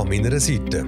[0.00, 0.86] An meiner Seite.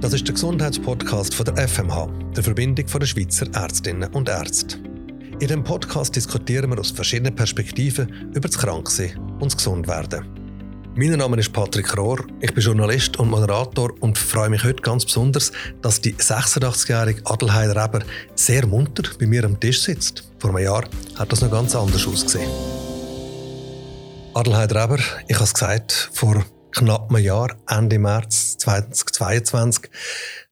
[0.00, 4.78] Das ist der Gesundheitspodcast von der FMH, der Verbindung der Schweizer Ärztinnen und Ärzte.
[5.34, 10.26] In diesem Podcast diskutieren wir aus verschiedenen Perspektiven über das Kranksein und das Gesundwerden.
[10.96, 15.04] Mein Name ist Patrick Rohr, ich bin Journalist und Moderator und freue mich heute ganz
[15.04, 18.00] besonders, dass die 86-jährige Adelheid Reber
[18.34, 20.32] sehr munter bei mir am Tisch sitzt.
[20.40, 20.82] Vor einem Jahr
[21.14, 22.50] hat das noch ganz anders ausgesehen.
[24.34, 24.98] Adelheid Reber,
[25.28, 29.90] ich habe es gesagt, vor knapp einem Jahr, Ende März 2022,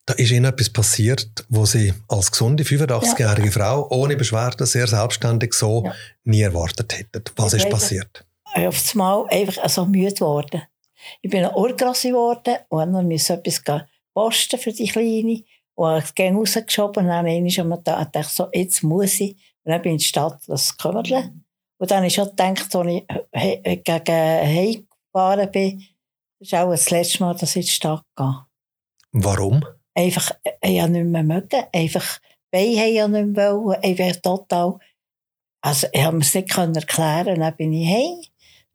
[0.07, 3.53] da ist Ihnen etwas passiert, wo Sie als gesunde 85-jährige ja.
[3.53, 5.95] Frau ohne Beschwerden sehr selbstständig so ja.
[6.25, 7.23] nie erwartet hätten.
[7.37, 8.25] Was ich ist passiert?
[8.57, 10.63] Ich auf das Mal einfach so müde geworden.
[11.23, 13.63] Ich bin Ohrgrassi geworden und dann musste etwas
[14.13, 15.45] posten für die Kleine.
[15.75, 19.37] Und ich ging rausgeschoben und dann einmal da dachte ich so, jetzt muss ich.
[19.65, 21.45] Und dann bin ich in die Stadt das kümmern.
[21.79, 22.89] Und dann habe ich schon gedacht, als
[23.33, 25.83] ich gegen Heim gefahren bin,
[26.41, 28.47] das ist auch das letzte Mal, dass ich in die Stadt gehe.
[29.13, 29.63] Warum?
[29.95, 30.31] Einfach,
[30.63, 31.65] ich ja nicht mehr mögen.
[31.71, 33.83] Einfach, die Beine ja nicht mehr wollen.
[33.83, 34.79] Einfach total.
[35.61, 37.41] Also, ich konnte es nicht erklären.
[37.41, 38.23] Dann bin ich heim.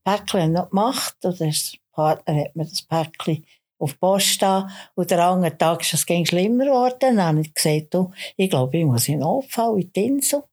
[0.03, 1.17] Das Päckchen noch gemacht.
[1.23, 1.53] Und der
[1.91, 3.43] Partner hat mir das Päckchen
[3.79, 4.69] auf die Post da.
[4.93, 7.17] Und der andere Tag ist es ging schlimmer geworden.
[7.17, 10.43] Dann habe ich gesagt, du, ich glaube, ich muss in den Notfall in die Insel.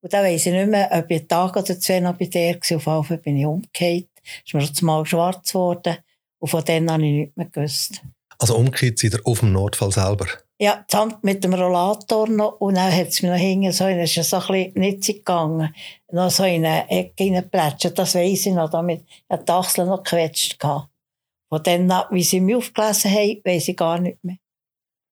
[0.00, 2.56] Und dann weiss ich nicht mehr, ob ich einen Tag oder zwei noch bei der
[2.56, 2.98] war.
[2.98, 4.08] Auf jeden Fall bin ich umgekehrt.
[4.44, 5.98] Ist mir mal schwarz geworden.
[6.42, 8.02] Und von denen habe ich nichts mehr gewusst.
[8.36, 10.26] Also umgekehrt seid ihr auf dem Notfall selber?
[10.58, 12.60] Ja, zusammen mit dem Rollator noch.
[12.60, 15.72] Und dann hat es mir noch hinten so, ist so ein bisschen nicht gegangen.
[16.10, 17.96] Noch so in eine Ecke reingeplätscht.
[17.96, 20.60] Das weiss ich noch, damit hat die Achsel noch gequetscht.
[20.60, 24.38] Von dann, wie sie mich aufgelesen haben, weiss ich gar nicht mehr.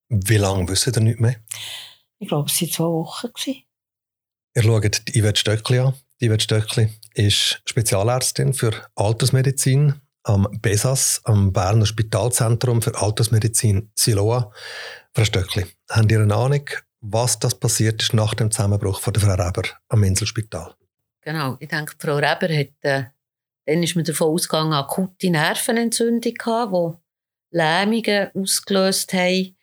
[0.09, 1.37] Wie lange wissen ihr nicht mehr?
[2.19, 3.28] Ich glaube, es waren zwei Wochen.
[4.56, 5.94] Ihr schaut die Yvette Stöckli an.
[6.20, 14.53] Die Yvette Stöckli ist Spezialärztin für Altersmedizin am BESAS, am Berner Spitalzentrum für Altersmedizin Siloa.
[15.15, 16.69] Frau Stöckli, haben Sie eine Ahnung,
[17.01, 20.75] was das passiert ist nach dem Zusammenbruch von der Frau Reber am Inselspital?
[21.22, 23.05] Genau, ich denke, Frau Reber hat, äh,
[23.67, 29.56] dann ist man davon ausgegangen, akute Nervenentzündung gehabt, die Lähmungen ausgelöst haben,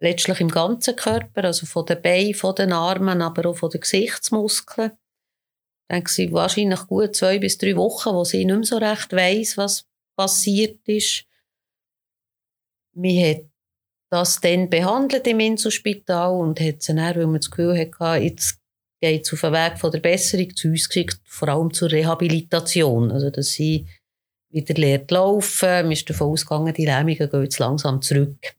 [0.00, 3.80] letztlich im ganzen Körper, also von den Beinen, von den Armen, aber auch von den
[3.80, 4.92] Gesichtsmuskeln
[5.90, 9.56] denke sie wahrscheinlich gut zwei bis drei Wochen, wo sie nicht mehr so recht weiss,
[9.56, 9.86] was
[10.16, 11.24] passiert ist.
[12.94, 13.44] Wir hat
[14.10, 18.58] das dann behandelt im Inselspital und hat sie dann, weil man das Gefühl hatte, jetzt
[19.00, 23.10] geht es auf den Weg von der Besserung zu uns geschickt, vor allem zur Rehabilitation.
[23.10, 23.86] Also, dass sie
[24.50, 25.68] wieder lernt laufen.
[25.68, 28.56] Man ist davon ausgegangen, die Lähmungen gehen jetzt langsam zurück.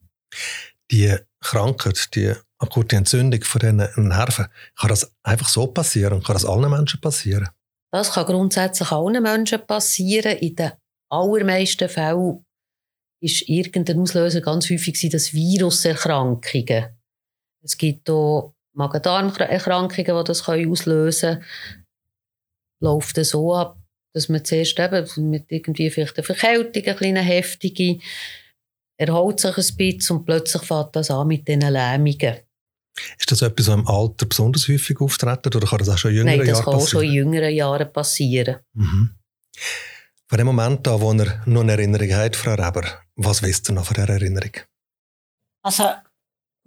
[0.92, 6.24] Die Krankheit, die akute Entzündung von diesen Nerven, kann das einfach so passieren?
[6.24, 7.50] Kann das allen Menschen passieren?
[7.92, 10.38] Das kann grundsätzlich allen Menschen passieren.
[10.38, 10.72] In den
[11.10, 12.46] allermeisten Fällen
[13.22, 16.98] ist irgendein Auslöser ganz häufig das Viruserkrankungen.
[17.64, 21.46] Es gibt auch Magen-Darm-Erkrankungen, die das auslösen können.
[22.80, 23.78] Läuft es so ab,
[24.14, 28.00] dass man zuerst eben mit irgendwie vielleicht einer Verkältung, eine kleine heftige,
[29.00, 32.47] erholt sich ein bisschen und plötzlich fängt das an mit diesen Lähmungen.
[33.20, 36.18] Ist das etwas, was im Alter besonders häufig auftreten oder kann das auch schon in
[36.18, 38.58] jüngeren Nein, das Jahren kann auch schon in jüngeren Jahren passieren.
[38.74, 39.16] Mhm.
[40.28, 42.84] Von dem Moment an, wo er noch eine Erinnerung hat, Frau Reber,
[43.16, 44.52] was wisst ihr noch von dieser Erinnerung?
[45.64, 45.84] Also,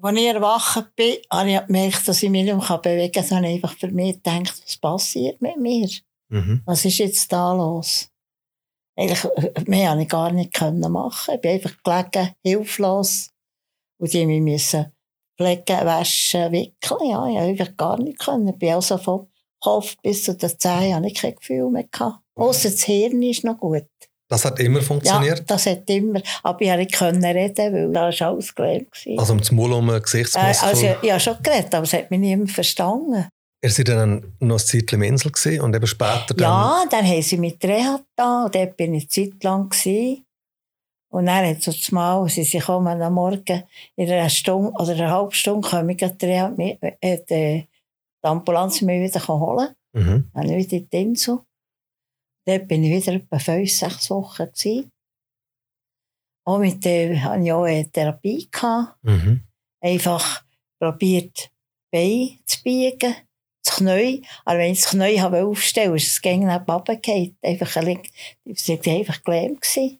[0.02, 3.28] als ich erwacht bin, habe ich gemerkt, dass ich mich nicht mehr bewegen kann.
[3.28, 5.88] Dann habe ich einfach für mich gedacht, was passiert mit mir?
[6.30, 6.62] Mhm.
[6.64, 8.08] Was ist jetzt da los?
[8.97, 9.24] Eigentlich,
[9.66, 10.08] mehr konnte ich
[10.50, 11.34] gar nicht machen.
[11.34, 13.30] Ich bin einfach gelegen, hilflos.
[13.98, 14.92] Und die mussten
[15.40, 17.10] Pflegen, waschen, wickeln.
[17.10, 18.18] Ja, ich konnte gar nicht.
[18.18, 18.48] Können.
[18.48, 19.26] Ich bin also vom
[19.62, 21.84] Kopf bis zu den Zehen hatte ich kein Gefühl mehr.
[21.90, 22.18] Gehabt.
[22.34, 23.86] Ausser das Hirn ist noch gut.
[24.28, 25.38] Das hat immer funktioniert?
[25.38, 26.20] Ja, das hat immer.
[26.42, 28.88] Aber ich konnte nicht reden, weil da war alles gelähmt.
[29.18, 30.68] Also um das Maul um Gesichtsmuskel?
[30.68, 33.26] Äh, also, ich habe schon geredet, aber es hat mich niemand verstanden.
[33.62, 36.38] Ihr seid dann noch ein Zeit im Insel und eben später dann...
[36.38, 39.68] Ja, dann haben sie mit Reha da und dort bin ich eine Zeit lang.
[39.68, 40.24] Gewesen.
[41.12, 43.65] Und dann hat so Mal, sie sich kommen am Morgen
[43.97, 46.54] in einer Stunde oder einer halben Stunde komme ich Reha,
[47.01, 47.66] äh, die
[48.22, 49.74] Ambulanz mich wieder holen.
[49.92, 50.30] Mhm.
[50.33, 51.41] Dann wieder in die Insel.
[52.47, 54.45] Dort bin ich wieder etwa fünf, sechs Wochen.
[54.45, 54.91] Gewesen.
[56.47, 58.48] Auch mit der hatte ich auch eine Therapie.
[58.51, 58.97] Gehabt.
[59.03, 59.42] Mhm.
[59.83, 60.45] Einfach
[60.80, 61.51] probiert,
[61.91, 63.15] Beine zu biegen
[63.63, 67.36] das Knie, aber wenn ich das Knie aufstellen ist es gegen nach runtergefallen.
[67.42, 69.99] Einfach, es war einfach gelähmt.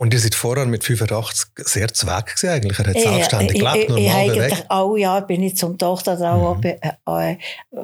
[0.00, 2.78] Und ihr seid vorher mit 85 sehr zweck gewesen eigentlich.
[2.78, 4.64] Er hat selbstständig ja, gelebt, normal ich, bewegt.
[4.68, 6.64] Alle Jahre bin ich zum Tochter drauf, mhm.
[6.64, 7.36] äh,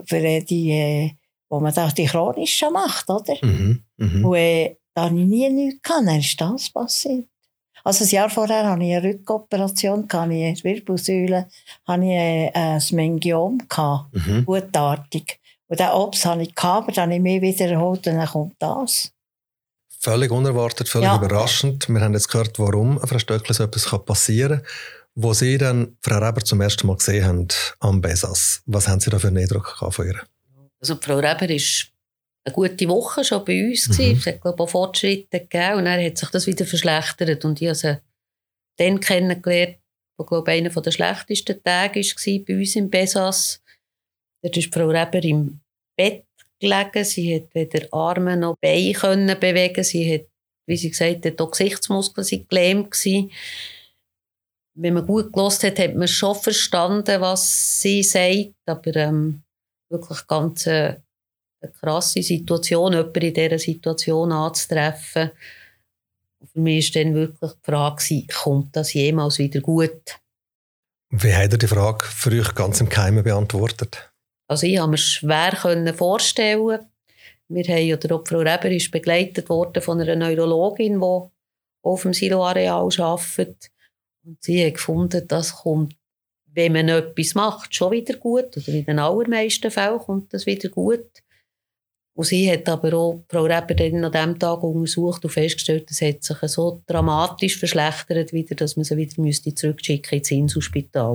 [0.07, 1.11] für die, äh,
[1.49, 3.35] wo man da die chronischen macht, oder?
[3.43, 3.83] Mhm.
[3.97, 4.25] Mhm.
[4.25, 7.27] Und äh, da habe ich nie nichts gehabt, dann ist das passiert.
[7.83, 11.49] Also ein Jahr vorher hatte ich eine Rückoperation, hatte ich eine Wirbelsäule,
[11.87, 13.59] hatte ich ein, ein Mengiom,
[14.13, 14.45] mhm.
[14.47, 15.41] gutartig.
[15.67, 18.55] Und den Obst hatte ich, aber dann habe ich mich wieder erholt und dann kommt
[18.61, 19.14] das.
[20.05, 21.17] Völlig unerwartet, völlig ja.
[21.17, 21.89] überraschend.
[21.89, 24.69] Wir haben jetzt gehört, warum Frau Stöckli so etwas passieren kann.
[25.15, 27.49] Wo Sie dann Frau Reber zum ersten Mal gesehen haben
[27.81, 30.21] am Besas, was haben Sie da für einen Eindruck von ihr?
[30.79, 31.87] Also Frau Reber ist
[32.45, 34.19] eine gute Woche schon bei uns Mhm.
[34.19, 37.43] Es hat, glaube ich, auch Fortschritte gegeben und dann hat sich das wieder verschlechtert.
[37.47, 37.99] Und ich habe sie
[38.77, 39.79] dann kennengelernt,
[40.19, 43.63] wo, glaube ich, einer der schlechtesten Tage war bei uns im Besas.
[44.43, 45.61] Dort ist Frau Reber im
[45.97, 46.27] Bett
[46.61, 47.05] gelegen.
[47.05, 49.85] Sie hat weder Arme noch Beine können bewegen.
[49.85, 50.27] Sie hat,
[50.67, 53.31] wie sie gesagt hat, auch Gesichtsmuskeln sind gelähmt gewesen.
[54.77, 59.43] Wenn man gut gelost hat, hat man schon verstanden, was sie sagt, aber ähm,
[59.89, 60.97] wirklich ganz äh,
[61.61, 65.31] eine krasse Situation, jemanden in dieser Situation anzutreffen.
[66.53, 70.19] für mich war dann wirklich die Frage, kommt das jemals wieder gut?
[71.11, 74.13] Wie hat er die Frage für euch ganz im Keimen beantwortet?
[74.47, 76.81] Also ich konnte mir schwer vorstellen.
[77.49, 81.31] Wir haben, oder auch Frau Reber ist begleitet worden von einer Neurologin, die
[81.83, 83.71] auf dem Silo-Areal arbeitet.
[84.25, 85.95] Und sie hat gefunden, das kommt,
[86.47, 88.57] wenn man etwas macht, schon wieder gut.
[88.57, 91.23] Oder in den allermeisten Fällen kommt das wieder gut.
[92.17, 96.01] Und sie hat aber auch Frau Reber dann an diesem Tag untersucht und festgestellt, es
[96.01, 101.13] hat sich so dramatisch verschlechtert, wieder, dass man sie wieder müsste zurückschicken ins Inselspital.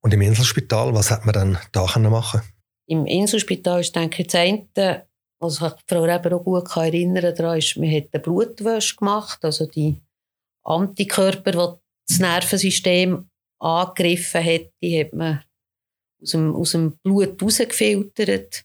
[0.00, 2.42] Und im Inselspital, was hat man dann da machen
[2.86, 5.06] Im Inselspital ist, denke ich, das eine,
[5.40, 9.44] was sich Frau Reber auch gut kann erinnern kann, ist, man hat eine Blutwäsche gemacht,
[9.44, 10.00] also die
[10.64, 13.28] Antikörper, die das Nervensystem
[13.60, 15.44] angegriffen hat, die hat man
[16.22, 18.64] aus dem, aus dem Blut rausgefiltert.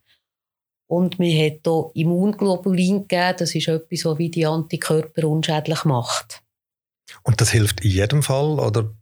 [0.87, 3.35] Und man hat hier Immunglobulin gegeben.
[3.37, 6.43] Das ist etwas, was wie die Antikörper unschädlich macht.
[7.23, 8.59] Und das hilft in jedem Fall?
[8.59, 8.93] Oder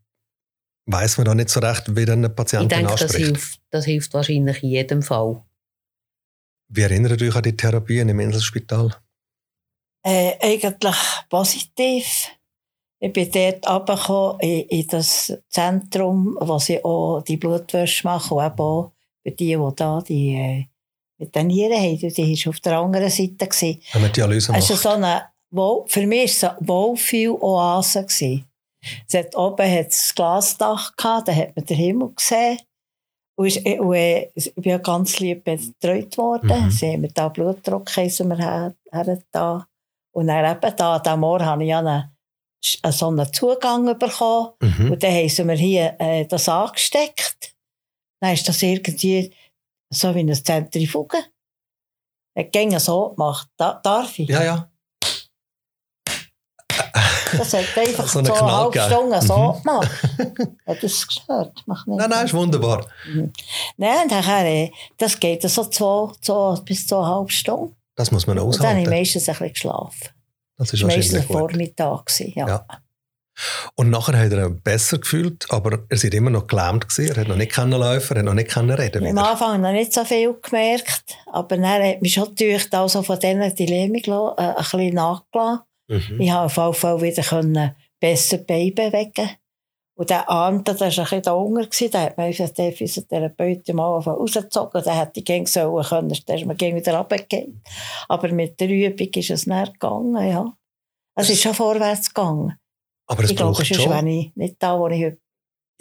[0.86, 3.86] weiß man da nicht so recht, wie dann ein Patient Ich denke, das hilft, das
[3.86, 5.44] hilft wahrscheinlich in jedem Fall.
[6.70, 8.96] Wie erinnert ihr euch an die Therapien im Inselspital?
[10.04, 10.96] Äh, eigentlich
[11.30, 12.30] positiv.
[13.00, 18.46] Ich bin dort runtergekommen in, in das Zentrum, wo sie auch die Blutwäsche machen und
[18.46, 18.92] eben auch
[19.24, 20.66] für die, die da die äh,
[21.18, 21.98] mit den Nieren haben.
[21.98, 23.48] Die war auf der anderen Seite.
[23.48, 23.82] Gewesen.
[23.94, 24.62] Wenn man Dialyse macht.
[24.62, 25.24] Also so eine,
[25.88, 28.44] für mich war es eine Wohlfühl-Oase.
[29.08, 32.60] Es hat oben hat das Glasdach gehabt, da hat man den Himmel gesehen.
[33.38, 36.66] Und, ich, und ich bin ja ganz lieb betreut worden.
[36.66, 36.72] Mhm.
[36.72, 39.68] Sie haben mir da Blutdruck wir her, her da.
[40.14, 42.12] Und dann eben da, diesem Ort habe ich ja einen,
[42.92, 44.52] so einen Zugang bekommen.
[44.62, 44.92] Mhm.
[44.92, 47.56] Und dann haben sie mir hier äh, das angesteckt.
[48.22, 49.34] Dann ist das irgendwie
[49.92, 51.18] so wie eine Zentrifuge.
[52.36, 53.50] Er ging so gemacht.
[53.58, 54.30] Da, darf ich?
[54.30, 54.71] Ja, ja.
[57.42, 59.64] Das hat einfach so eine, so eine halbe Stunde so mhm.
[59.64, 59.92] gemacht.
[60.68, 61.64] Hat das gestört?
[61.66, 62.86] Mach nicht nein, nein, ist wunderbar.
[63.08, 63.34] Mhm.
[63.78, 67.76] Nein, nachher, äh, das geht so zwei, zwei bis zweieinhalb Stunden.
[67.96, 68.58] Das muss man aushalten.
[68.58, 70.10] Und dann habe ich meistens ein bisschen geschlafen.
[70.58, 72.20] Das ist wahrscheinlich meistens Vormittag.
[72.36, 72.48] Ja.
[72.48, 72.66] ja.
[73.74, 76.88] Und nachher hat er besser gefühlt, aber er war immer noch gelähmt.
[76.88, 77.16] Gewesen.
[77.16, 80.06] Er hat noch nicht laufen, er hat noch nicht reden Am Anfang noch nicht so
[80.06, 84.94] viel gemerkt, aber dann hat mich schon gedacht, also von diesen Dilemmen äh, ein bisschen
[84.94, 85.62] nachgelassen.
[85.92, 86.22] Mhm.
[86.22, 89.30] Ich konnte auf jeden Fall wieder können besser Beine bewegen.
[89.96, 94.00] Und der andere, der war ein bisschen da unten, der hat mir den Physiotherapeuten mal
[94.00, 97.62] rausgezogen, der hätte ich gerne sollen können, dann ist man wieder runtergegangen.
[98.08, 100.58] Aber mit der Übung ist es nicht gegangen, ja.
[101.16, 102.58] Es ist schon vorwärts gegangen.
[103.06, 104.08] Aber es ich braucht glaube, schon.
[104.08, 105.20] ich nicht da, wo ich heute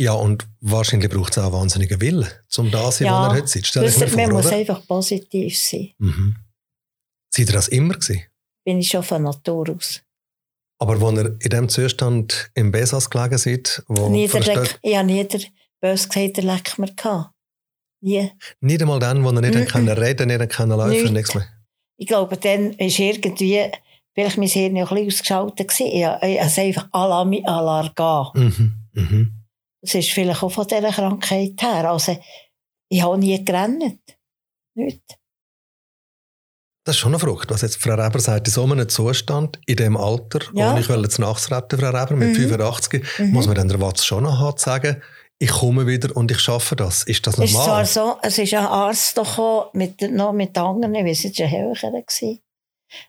[0.00, 2.26] ja, und wahrscheinlich braucht es auch wahnsinnigen Willen,
[2.56, 3.66] um da zu sein, ja, wo er heute sitzt.
[3.68, 5.90] Stell vor, man muss einfach positiv sein.
[5.98, 6.36] Mhm.
[7.28, 8.22] Seid ihr das immer gewesen?
[8.64, 10.02] Bin ich schon von Natur aus.
[10.78, 15.24] Aber wo ihr in diesem Zustand im Besas gelegen seid, wo Niederleck, ich habe nie
[15.24, 15.40] der
[15.80, 17.34] böse gesagt, der Leck mir gehabt.
[18.02, 18.32] Nie.
[18.60, 20.00] Nicht einmal dann, wo er nicht mm -mm.
[20.00, 21.12] reden nicht laufen, nicht.
[21.12, 21.46] nichts mehr?
[21.98, 23.70] Ich glaube, dann ist irgendwie
[24.14, 25.92] vielleicht mein Hirn noch ein bisschen ausgeschaltet gewesen.
[25.92, 28.74] Ich, habe einfach Alarm, Alarm mhm.
[28.94, 29.32] mhm.
[29.82, 31.90] Das ist vielleicht auch von dieser Krankheit her.
[31.90, 32.18] Also,
[32.88, 34.00] ich habe nie gerannt.
[34.74, 35.19] Nicht.
[36.90, 38.48] Das ist schon eine Frucht, was jetzt Frau Reber sagt.
[38.48, 40.72] In so einem Zustand, in diesem Alter, ja.
[40.72, 42.34] und ich will jetzt nachretten, Frau Reber, mit mhm.
[42.34, 43.30] 85, mhm.
[43.30, 45.00] muss man dann der Watz schon noch haben, sagen,
[45.38, 47.04] ich komme wieder und ich schaffe das.
[47.04, 47.84] Ist das normal?
[47.84, 51.38] Ist zwar so, es ist ein Arzt gekommen, mit, noch mit anderen, ich weiß nicht,
[51.38, 52.38] es war ein.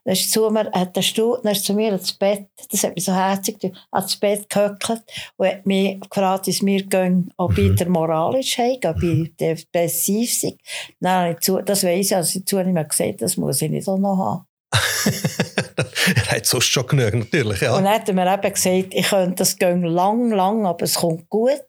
[0.03, 2.95] Dann ist zu mir, hat der Stuhl, dann ist zu mir ins Bett, das hat
[2.95, 3.57] mich so herzig
[3.91, 5.03] ans Bett gehöckelt
[5.37, 7.71] und hat mich gefragt, wie es mir gehen, ob mhm.
[7.71, 10.57] ich der moralisch habe, ob ich depressiv bin.
[10.99, 13.97] Nein, zu, das weiss ich, also zu nicht mehr gesagt, das muss ich nicht auch
[13.97, 14.45] noch haben.
[16.15, 17.75] er hat sonst schon genügend, natürlich, ja.
[17.75, 20.95] Und dann hat er mir eben gesagt, ich könnte, das gehen lang, lang, aber es
[20.95, 21.61] kommt gut.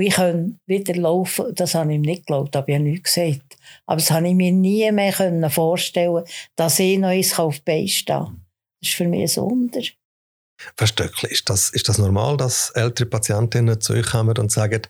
[0.00, 1.54] Ich kann wieder laufen.
[1.54, 3.56] Das habe ich ihm nicht geglaubt, habe ich ja nichts gesagt.
[3.86, 6.24] Aber das habe ich mir nie mehr vorstellen
[6.56, 8.32] dass ich noch eins auf die Beine stehe.
[8.80, 9.82] Das ist für mich ein Wunder.
[10.76, 14.82] Verstöckli, ist das, ist das normal, dass ältere Patientinnen zu euch kommen und sagen,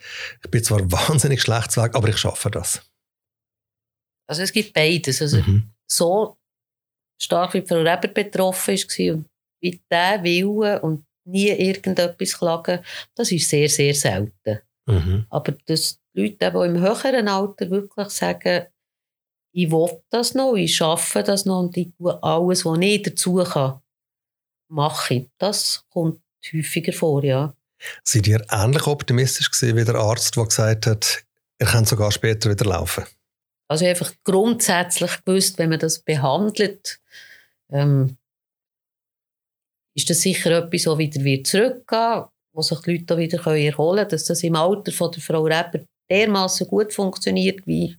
[0.42, 2.82] ich bin zwar wahnsinnig schlecht zu aber ich schaffe das?
[4.28, 5.22] Also es gibt beides.
[5.22, 5.70] Also mhm.
[5.86, 6.38] so
[7.20, 9.26] stark wie Frau Reber betroffen war und
[9.62, 12.80] mit diesem Willen und nie irgendetwas klagen,
[13.14, 14.60] das ist sehr, sehr selten.
[14.86, 15.26] Mhm.
[15.30, 18.66] Aber dass die Leute, die im höheren Alter wirklich sagen,
[19.52, 23.36] ich will das noch, ich schaffe das noch und ich tue alles, was ich dazu
[23.36, 23.80] kann,
[24.68, 25.30] mache ich.
[25.38, 26.20] Das kommt
[26.52, 27.54] häufiger vor, ja.
[28.04, 31.24] Seid ihr ähnlich optimistisch gewesen wie der Arzt, der gesagt hat,
[31.58, 33.04] er kann sogar später wieder laufen?
[33.68, 37.00] Also einfach grundsätzlich gewusst, wenn man das behandelt,
[37.70, 38.16] ähm,
[39.94, 44.08] ist das sicher etwas, das wieder wird zurückgehen wo sich die Leute wieder erholen können,
[44.08, 45.80] dass das im Alter von der Frau Reber
[46.10, 47.96] dermaßen gut funktioniert, wie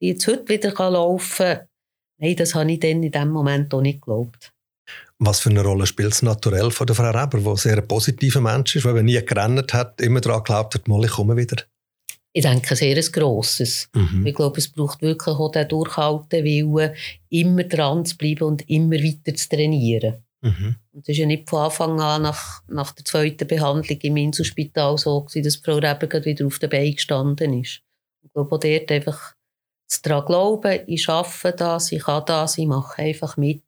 [0.00, 1.66] sie jetzt heute wieder laufen kann.
[2.18, 4.52] Nein, das habe ich dann in dem Moment auch nicht geglaubt.
[5.18, 8.40] Was für eine Rolle spielt es naturell von der Frau Reber, die sehr ein positiver
[8.40, 11.62] Mensch ist, der nie gerannt hat, immer daran geglaubt hat, mal ich komme wieder?
[12.32, 13.88] Ich denke, sehr ein grosses.
[13.94, 14.24] Mhm.
[14.24, 16.94] Ich glaube, es braucht wirklich auch den durchhalten Willen,
[17.28, 20.22] immer dran zu bleiben und immer weiter zu trainieren.
[20.42, 20.76] Mhm.
[20.92, 24.96] Und es ist ja nicht von Anfang an nach, nach der zweiten Behandlung im Inselspital
[24.96, 27.82] so gewesen, dass Frau Reber wieder auf den Beinen gestanden ist.
[28.22, 29.34] Ich glaube, auch dort einfach
[30.02, 33.62] daran glauben, ich schaffe das, ich kann das, ich mache einfach mit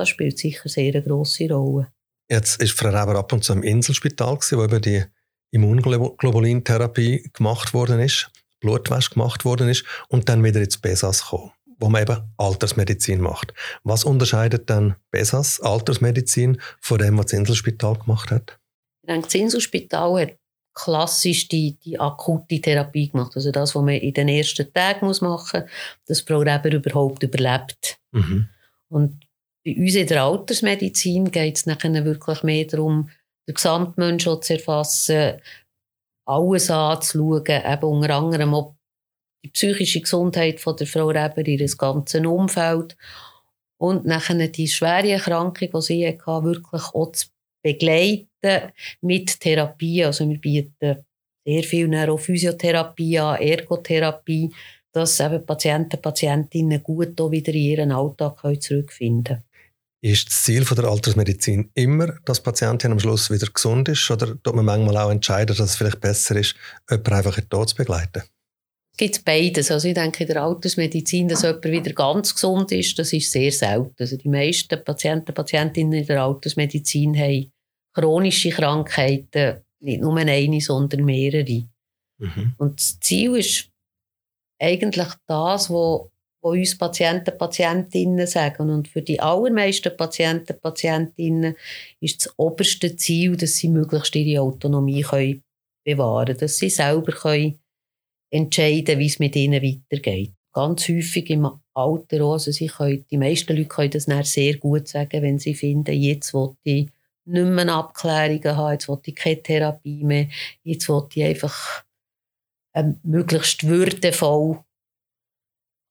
[0.00, 1.92] das spielt sicher sehr eine grosse Rolle.
[2.28, 5.04] Jetzt ist Frau Reber ab und zu im Inselspital, gewesen, wo eben die
[5.50, 11.50] Immunglobulintherapie gemacht worden ist, Blutwäsche gemacht worden ist und dann wieder ins Besas gekommen,
[11.80, 13.52] wo man eben Altersmedizin macht.
[13.82, 18.58] Was unterscheidet dann Besas, Altersmedizin, von dem, was das Inselspital gemacht hat?
[19.02, 20.36] Ich denke, das Inselspital hat
[20.74, 23.32] klassisch die, die akute Therapie gemacht.
[23.34, 25.52] Also das, was man in den ersten Tagen machen muss,
[26.06, 27.98] dass Frau Reber überhaupt überlebt.
[28.12, 28.48] Mhm.
[28.88, 29.20] Und
[29.64, 33.10] bei uns in der Altersmedizin geht es nachher wirklich mehr darum,
[33.48, 35.40] den Gesamtmensch zu erfassen,
[36.26, 38.76] alles anzuschauen, eben unter anderem auch
[39.44, 42.96] die psychische Gesundheit von der Frau Reber, ihr ganzes Umfeld
[43.78, 47.28] und nachher die schwere Erkrankung, die sie hatte, wirklich auch zu
[47.62, 50.04] begleiten mit Therapie.
[50.04, 51.04] Also wir bieten
[51.44, 54.52] sehr viel Neurophysiotherapie an, Ergotherapie,
[54.92, 59.44] dass eben Patienten und Patientinnen gut wieder in ihren Alltag zurückfinden können.
[60.02, 64.10] Ist das Ziel der Altersmedizin immer, dass Patientin am Schluss wieder gesund ist?
[64.10, 66.54] Oder tut man manchmal auch entscheiden, dass es vielleicht besser ist,
[66.90, 68.22] jemanden einfach in den Tod zu begleiten?
[68.92, 69.70] Es gibt beides.
[69.70, 73.52] Also ich denke in der Altersmedizin, dass jemand wieder ganz gesund ist, das ist sehr
[73.52, 73.94] selten.
[73.98, 77.52] Also die meisten Patienten und Patientinnen in der Altersmedizin haben
[77.94, 81.64] chronische Krankheiten, nicht nur eine, sondern mehrere.
[82.18, 82.54] Mhm.
[82.58, 83.70] Und das Ziel ist
[84.58, 86.10] eigentlich das, was
[86.42, 88.70] wo uns Patienten, Patientinnen sagen.
[88.70, 91.56] Und für die allermeisten Patienten, Patientinnen
[92.00, 95.42] ist das oberste Ziel, dass sie möglichst ihre Autonomie können
[95.84, 97.59] bewahren können, dass sie selber können
[98.30, 100.32] entscheiden wie es mit ihnen weitergeht.
[100.52, 105.22] Ganz häufig im Alter also sie können, die meisten Leute können das sehr gut sagen,
[105.22, 106.88] wenn sie finden, jetzt will ich
[107.24, 110.28] nicht mehr Abklärungen haben, jetzt will ich keine Therapie mehr,
[110.64, 111.84] jetzt will ich einfach
[112.74, 114.64] ähm, möglichst würdevoll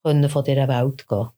[0.03, 1.29] können von dieser Welt gehen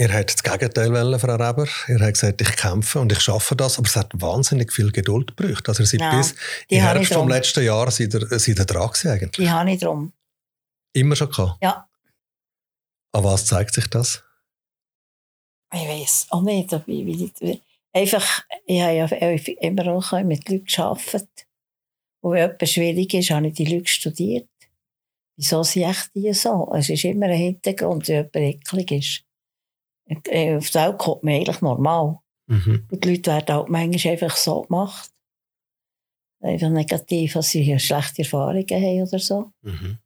[0.00, 1.66] Ihr habt das Gegenteil wollen, Frau Reber.
[1.88, 5.36] Ihr habt gesagt, ich kämpfe und ich schaffe das, aber es hat wahnsinnig viel Geduld
[5.36, 5.68] gebraucht.
[5.68, 6.36] Also ihr seid ja, bis
[6.68, 9.30] im Herbst vom letzten Jahr seid ihr, seid ihr dran eigentlich.
[9.32, 10.12] Die habe ich drum.
[10.92, 11.58] Immer schon gehabt?
[11.60, 11.88] Ja.
[13.10, 14.22] An was zeigt sich das?
[15.74, 16.70] Ich weiß auch nicht.
[16.86, 17.04] Wie,
[17.40, 17.60] wie,
[17.92, 21.28] einfach, ich habe ja immer auch mit Leuten gearbeitet.
[22.20, 24.48] Und wenn etwas schwierig ist, habe ich die Leute studiert.
[25.36, 26.72] Wieso sind die so?
[26.72, 29.27] Es ist immer ein Hintergrund, wenn jemand eklig ist.
[30.08, 32.18] Äh, auf der Welt kommt man eigentlich normal.
[32.46, 32.86] Mhm.
[32.90, 35.10] Und die Leute werden halt manchmal einfach so gemacht.
[36.40, 39.52] Einfach negativ, dass sie schlechte Erfahrungen haben oder so.
[39.62, 39.98] Mhm.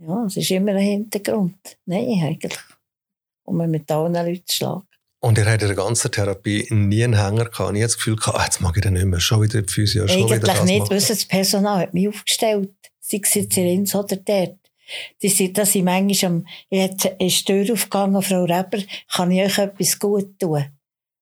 [0.00, 1.78] Ja, es ist immer ein Hintergrund.
[1.84, 2.58] Nein, eigentlich.
[3.44, 4.88] Um mit allen Leuten zu schlagen.
[5.20, 8.38] Und ihr habt in der ganzen Therapie nie einen Hänger gehabt, nie das Gefühl gehabt,
[8.38, 10.64] ah, jetzt mag ich den nicht mehr, schon wieder die Physio, schon Eigentlich wieder das
[10.64, 12.70] nicht, weil das Personal hat mich aufgestellt
[13.08, 14.58] sei es jetzt in Linz oder dort.
[15.22, 19.42] Die sind, dass ich manchmal am, jetzt ist die Tür aufgegangen, Frau Reber, kann ich
[19.42, 20.64] euch etwas gut tun?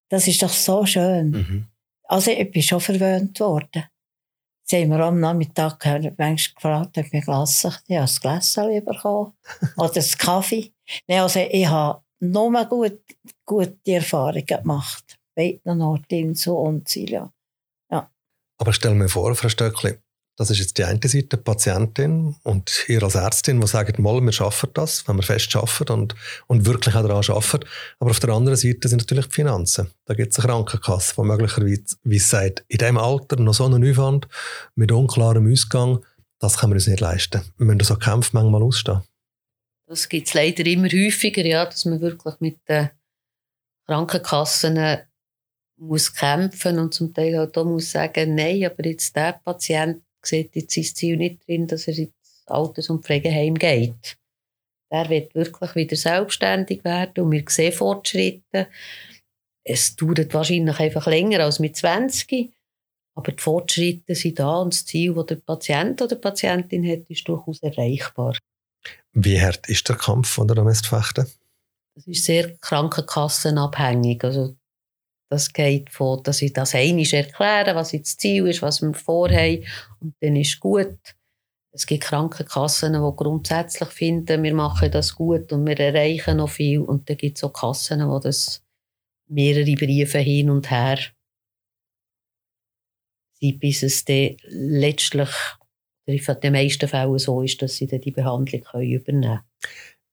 [0.08, 1.30] Das ist doch so schön.
[1.30, 1.66] Mhm.
[2.04, 3.85] Also, ich bin schon verwöhnt worden.
[4.64, 5.85] Sie haben mir am Nachmittag
[6.16, 9.32] manchmal gefragt, ob ich Glas, ich habe das Glas bekommen.
[9.76, 10.73] oder das Kaffee.
[11.06, 13.00] Nein, also, ich habe nur gut,
[13.44, 15.18] gute Erfahrungen gemacht.
[15.35, 17.30] Beiden Orten, so und Silja.
[17.90, 18.11] Ja.
[18.58, 19.99] Aber stell mir vor, Frau Stöckli,
[20.36, 24.20] das ist jetzt die eine Seite, die Patientin und ihr als Ärztin, die sagen, mal,
[24.20, 26.14] wir schaffen das, wenn wir fest schaffen und,
[26.46, 27.66] und wirklich auch daran arbeiten.
[27.98, 29.90] Aber auf der anderen Seite sind natürlich die Finanzen.
[30.04, 34.28] Da gibt es eine Krankenkasse, die möglicherweise sagt, in diesem Alter noch so einen Aufwand
[34.74, 36.04] mit unklarem Ausgang,
[36.38, 37.40] das können wir uns nicht leisten.
[37.56, 39.02] Wir müssen so Kämpfe manchmal ausstehen.
[39.88, 42.90] Das gibt es leider immer häufiger, ja, dass man wirklich mit den
[43.86, 44.98] Krankenkassen
[45.78, 50.54] muss kämpfen und zum Teil auch da muss sagen, nein, aber jetzt der Patient sieht
[50.56, 52.12] jetzt sein Ziel nicht drin, dass er ins
[52.47, 54.16] Alters- und Pflegeheim geht.
[54.90, 58.68] Der wird wirklich wieder selbstständig werden und wir sehen Fortschritte.
[59.64, 62.52] Es dauert wahrscheinlich einfach länger als mit 20,
[63.16, 67.11] aber die Fortschritte sind da und das Ziel, das der Patient oder die Patientin hat,
[67.11, 68.37] ist durchaus erreichbar.
[69.12, 71.26] Wie hart ist der Kampf von der fechten?
[71.95, 74.23] Das ist sehr krankenkassenabhängig.
[74.23, 74.54] Also
[75.28, 78.95] das geht von, dass ich das einmal erkläre, was jetzt das Ziel ist, was wir
[78.95, 79.64] vorhaben,
[80.00, 80.99] und dann ist gut.
[81.73, 86.80] Es gibt Krankenkassen, die grundsätzlich finden, wir machen das gut und wir erreichen noch viel.
[86.80, 88.64] Und dann gibt es auch Kassen, wo das
[89.28, 90.99] mehrere Briefe hin und her
[93.35, 95.28] sind, bis es dann letztlich
[96.06, 99.40] in den meisten Fällen so ist, dass sie dann die Behandlung übernehmen können.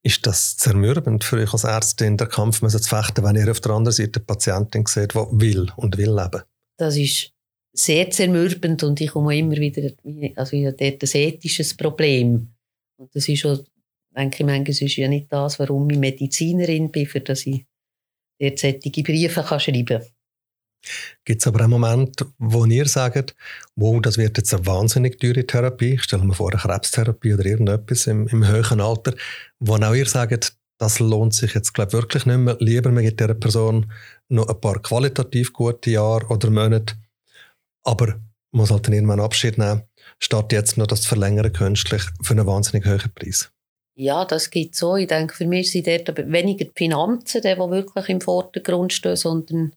[0.06, 3.72] Ist das zermürbend für euch als Ärztin, der Kampf zu fechten, wenn ihr auf der
[3.72, 6.44] anderen Seite eine Patientin seht, die will und will leben?
[6.78, 7.32] Das ist
[7.72, 9.92] sehr zermürbend und ich komme immer wieder,
[10.36, 12.54] also habe dort ein ethisches Problem.
[12.98, 13.66] Und das ist schon,
[14.16, 17.66] denke ich, manchmal ist ja nicht das, warum ich Medizinerin bin, für dass ich
[18.40, 20.08] solche Briefe kann schreiben kann.
[21.26, 23.36] Gibt es aber einen Moment, wo ihr sagt,
[23.76, 27.46] wow, das wird jetzt eine wahnsinnig teure Therapie, stellen wir mir vor, eine Krebstherapie oder
[27.46, 29.14] irgendetwas im, im höheren Alter,
[29.60, 32.58] wo auch ihr sagt, das lohnt sich jetzt glaub, wirklich nicht mehr.
[32.60, 33.92] Lieber man gibt dieser Person
[34.28, 36.96] noch ein paar qualitativ gute Jahre oder Monate,
[37.84, 38.20] aber
[38.52, 39.84] muss halt dann irgendwann Abschied nehmen,
[40.20, 43.52] statt jetzt noch das zu verlängern künstlich für einen wahnsinnig hohen Preis.
[43.96, 44.96] Ja, das gibt so.
[44.96, 49.76] Ich denke, für mich sind dort weniger die Finanzen, die wirklich im Vordergrund stehen, sondern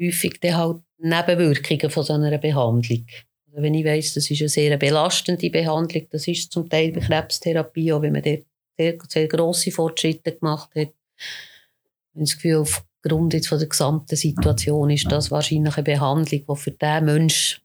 [0.00, 3.06] häufig dann halt Nebenwirkungen von so einer Behandlung.
[3.46, 7.00] Also wenn ich weiss, das ist eine sehr belastende Behandlung, das ist zum Teil bei
[7.00, 8.44] Krebstherapie, auch wenn man dort
[8.76, 10.88] sehr, sehr grosse Fortschritte gemacht hat.
[10.88, 16.44] Ich habe das Gefühl, aufgrund jetzt von der gesamten Situation ist das wahrscheinlich eine Behandlung,
[16.48, 17.62] die für diesen Menschen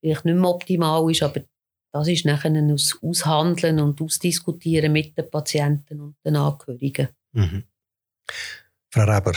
[0.00, 1.42] vielleicht nicht mehr optimal ist, aber
[1.92, 7.08] das ist nachher ein Aushandeln und Ausdiskutieren mit den Patienten und den Angehörigen.
[7.32, 7.64] Mhm.
[8.90, 9.34] Frau Reber,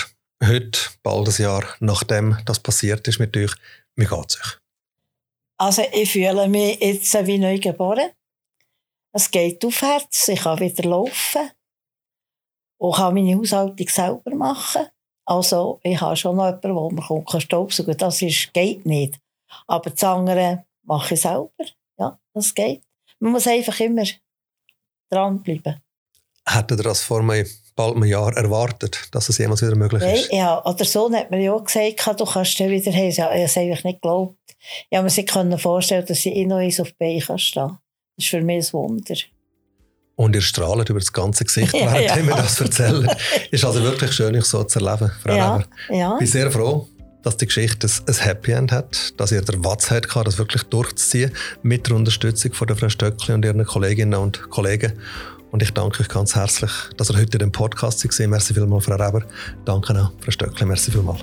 [0.48, 3.52] heute, bald ein Jahr nachdem das passiert ist mit euch,
[3.96, 4.58] wie geht es euch?
[5.58, 8.10] Also ich fühle mich jetzt wie neu geboren.
[9.12, 11.52] Es geht aufwärts, ich kann wieder laufen
[12.78, 14.88] und kann meine Haushaltung selber machen.
[15.26, 19.20] Also ich habe schon noch jemanden, der mir kommt, kann staubsaugen Das ist, geht nicht.
[19.68, 21.52] Aber das andere mache ich selber.
[21.98, 22.84] Ja, das geht.
[23.20, 24.04] Man muss einfach immer
[25.10, 25.82] dranbleiben.
[26.46, 30.32] Hättet ihr das vor mir bald ein Jahr erwartet, dass es jemals wieder möglich ist?
[30.32, 33.12] Ja, oder so hat mir ja auch gesagt, du kannst dann wieder haben.
[33.12, 34.38] Ja, ich habe es einfach nicht geglaubt.
[34.90, 35.30] Ich habe mir sich
[35.62, 37.78] vorstellen dass ich noch eins auf die Beine kann stehen
[38.16, 39.16] Das ist für mich ein Wunder.
[40.16, 42.24] Und ihr strahlt über das ganze Gesicht, während ja, ja.
[42.24, 43.10] mir das erzählt.
[43.52, 45.70] ist also wirklich schön, euch so zu erleben, Frau ja, Leber.
[45.90, 46.14] Ja.
[46.14, 46.88] Ich bin sehr froh,
[47.24, 51.32] dass die Geschichte ein Happy End hat, dass ihr der Watz hat, das wirklich durchzuziehen,
[51.64, 54.94] mit der Unterstützung von der Frau Stöckli und ihren Kolleginnen und Kollegen.
[55.54, 58.28] Und ich danke euch ganz herzlich, dass ihr heute dem Podcast seid.
[58.28, 59.24] Merci vielmals, Frau Reber.
[59.66, 60.66] Danke auch, Frau Stöckli.
[60.66, 61.20] Merci vielmals.